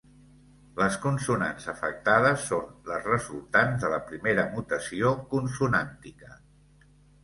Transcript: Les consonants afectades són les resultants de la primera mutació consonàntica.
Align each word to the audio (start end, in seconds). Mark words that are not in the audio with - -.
Les 0.79 0.95
consonants 1.03 1.67
afectades 1.73 2.47
són 2.53 2.73
les 2.93 3.07
resultants 3.13 3.87
de 3.87 3.95
la 3.95 4.03
primera 4.11 4.51
mutació 4.59 5.17
consonàntica. 5.37 6.37